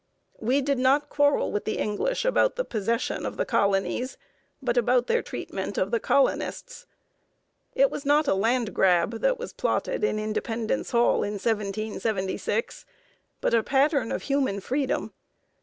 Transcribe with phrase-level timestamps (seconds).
[0.39, 4.17] We did not quarrel with the English about the possession of the colonies,
[4.59, 6.87] but about their treatment of the colonists.
[7.75, 12.83] It was not a land grab that was plotted in Independence Hall in 1776,
[13.41, 15.13] but a pattern of human freedom.